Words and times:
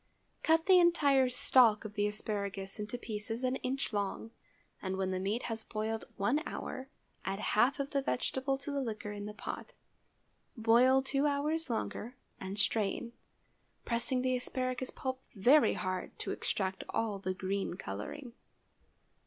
Cut 0.41 0.65
the 0.65 0.79
entire 0.79 1.29
stalk 1.29 1.85
of 1.85 1.93
the 1.93 2.07
asparagus 2.07 2.79
into 2.79 2.97
pieces 2.97 3.43
an 3.43 3.57
inch 3.57 3.93
long, 3.93 4.31
and 4.81 4.97
when 4.97 5.11
the 5.11 5.19
meat 5.19 5.43
has 5.43 5.63
boiled 5.63 6.05
one 6.17 6.41
hour, 6.47 6.89
add 7.23 7.37
half 7.37 7.79
of 7.79 7.91
the 7.91 8.01
vegetable 8.01 8.57
to 8.57 8.71
the 8.71 8.81
liquor 8.81 9.11
in 9.11 9.27
the 9.27 9.33
pot. 9.35 9.73
Boil 10.57 11.03
two 11.03 11.27
hours 11.27 11.69
longer 11.69 12.15
and 12.39 12.57
strain, 12.57 13.13
pressing 13.85 14.23
the 14.23 14.35
asparagus 14.35 14.89
pulp 14.89 15.21
very 15.35 15.73
hard 15.73 16.17
to 16.17 16.31
extract 16.31 16.83
all 16.89 17.19
the 17.19 17.35
green 17.35 17.75
coloring. 17.75 18.33